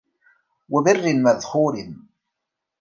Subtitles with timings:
[0.69, 1.93] وَبِرٍّ مَذْخُورٍ